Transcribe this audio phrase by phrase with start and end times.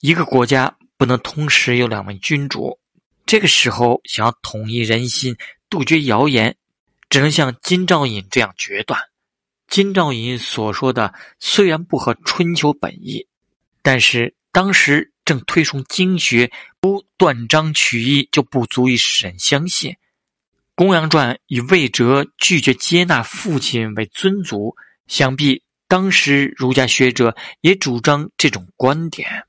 [0.00, 2.78] 一个国家不能同时有两位君主。
[3.26, 5.36] 这个时候，想要统一人心、
[5.68, 6.56] 杜绝谣言，
[7.10, 9.00] 只能像金兆尹这样决断。
[9.66, 13.26] 金兆尹所说的虽然不合春秋本意，
[13.82, 19.90] 但是当时正推崇经学，不断章取义就不足以使人相信。
[20.74, 24.74] 《公羊传》以魏哲拒绝接纳父亲为尊族，
[25.08, 29.44] 想必当时儒家学者也主张这种观点。